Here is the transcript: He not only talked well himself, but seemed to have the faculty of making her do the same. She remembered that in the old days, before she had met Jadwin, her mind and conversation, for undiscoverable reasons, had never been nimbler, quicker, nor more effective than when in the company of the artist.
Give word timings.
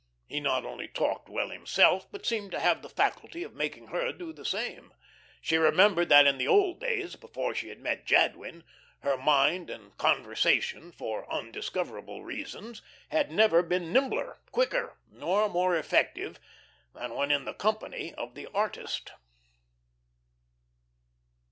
He 0.25 0.39
not 0.39 0.65
only 0.65 0.87
talked 0.87 1.29
well 1.29 1.49
himself, 1.51 2.11
but 2.11 2.25
seemed 2.25 2.49
to 2.53 2.59
have 2.59 2.81
the 2.81 2.89
faculty 2.89 3.43
of 3.43 3.53
making 3.53 3.89
her 3.89 4.11
do 4.11 4.33
the 4.33 4.43
same. 4.43 4.95
She 5.41 5.57
remembered 5.57 6.09
that 6.09 6.25
in 6.25 6.39
the 6.39 6.47
old 6.47 6.79
days, 6.79 7.15
before 7.15 7.53
she 7.53 7.69
had 7.69 7.79
met 7.79 8.07
Jadwin, 8.07 8.63
her 9.01 9.15
mind 9.15 9.69
and 9.69 9.95
conversation, 9.99 10.91
for 10.91 11.31
undiscoverable 11.31 12.23
reasons, 12.23 12.81
had 13.09 13.31
never 13.31 13.61
been 13.61 13.93
nimbler, 13.93 14.39
quicker, 14.51 14.97
nor 15.07 15.47
more 15.47 15.75
effective 15.75 16.39
than 16.95 17.13
when 17.13 17.29
in 17.29 17.45
the 17.45 17.53
company 17.53 18.11
of 18.15 18.33
the 18.33 18.47
artist. 18.55 19.11